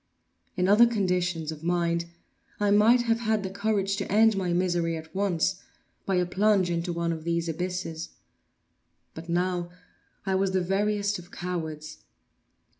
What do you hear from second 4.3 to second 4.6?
my